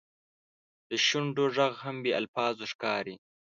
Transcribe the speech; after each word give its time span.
د 0.89 0.91
شونډو 1.05 1.45
ږغ 1.55 1.73
هم 1.85 1.95
بې 2.03 2.11
الفاظو 2.19 2.63
ښکاري. 2.71 3.15